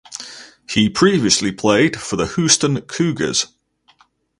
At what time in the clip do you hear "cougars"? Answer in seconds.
2.81-3.45